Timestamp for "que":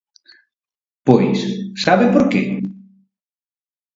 2.31-2.43